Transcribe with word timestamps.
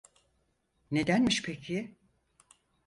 Nedenmiş 0.91 1.41
peki? 1.41 1.97